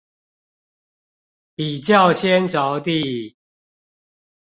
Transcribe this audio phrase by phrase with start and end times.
[1.53, 3.35] 比較先著地